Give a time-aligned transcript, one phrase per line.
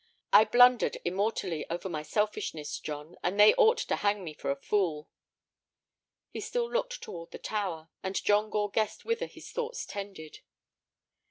[0.33, 4.55] I blundered immortally over my selfishness, John, and they ought to hang me for a
[4.59, 5.07] fool."
[6.31, 10.39] He still looked toward the tower, and John Gore guessed whither his thoughts tended.